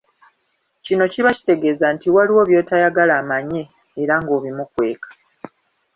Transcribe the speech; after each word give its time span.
Kino 0.85 1.03
kiba 1.13 1.31
kitegeeza 1.37 1.85
nti 1.95 2.07
waliwo 2.15 2.41
by'otayagala 2.49 3.13
amanye 3.21 3.61
era 4.01 4.13
ng'obimukweka. 4.21 5.09